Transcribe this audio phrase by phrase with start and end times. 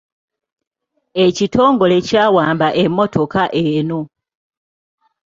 [1.25, 3.99] Ekitongole kyawamba emmotoka eno.